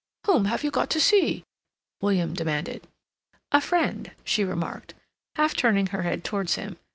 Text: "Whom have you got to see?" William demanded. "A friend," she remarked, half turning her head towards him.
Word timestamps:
"Whom 0.25 0.45
have 0.45 0.63
you 0.63 0.71
got 0.71 0.89
to 0.89 0.99
see?" 0.99 1.43
William 2.01 2.33
demanded. 2.33 2.87
"A 3.51 3.61
friend," 3.61 4.09
she 4.23 4.43
remarked, 4.43 4.95
half 5.35 5.53
turning 5.55 5.85
her 5.93 6.01
head 6.01 6.23
towards 6.23 6.55
him. 6.55 6.77